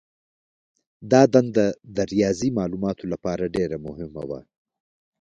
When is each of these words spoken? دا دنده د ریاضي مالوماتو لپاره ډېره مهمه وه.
دا 1.11 1.21
دنده 1.33 1.65
د 1.95 1.97
ریاضي 2.13 2.49
مالوماتو 2.57 3.05
لپاره 3.13 3.51
ډېره 3.55 3.77
مهمه 3.85 4.23
وه. 4.29 4.39